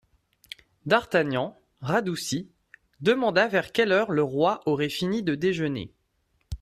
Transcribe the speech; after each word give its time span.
D'Artagnan, 0.87 1.55
radouci, 1.81 2.49
demanda 3.01 3.47
vers 3.47 3.71
quelle 3.71 3.91
heure 3.91 4.09
le 4.11 4.23
roi 4.23 4.63
aurait 4.65 4.89
fini 4.89 5.21
de 5.21 5.35
déjeuner. 5.35 5.93